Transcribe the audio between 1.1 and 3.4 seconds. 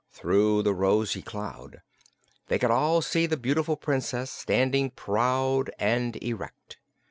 cloud they could all see the